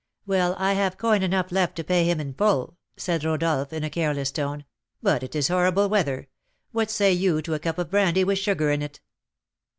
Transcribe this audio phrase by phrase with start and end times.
[0.25, 3.89] "Well, I have coin enough left to pay him in full," said Rodolph, in a
[3.91, 4.65] careless tone;
[5.03, 6.27] "but it is horrible weather:
[6.71, 8.99] what say you to a cup of brandy with sugar in it?"